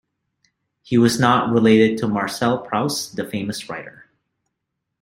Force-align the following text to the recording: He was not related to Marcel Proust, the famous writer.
He 0.81 0.97
was 0.97 1.19
not 1.19 1.51
related 1.51 1.99
to 1.99 2.07
Marcel 2.07 2.57
Proust, 2.57 3.17
the 3.17 3.23
famous 3.23 3.69
writer. 3.69 4.05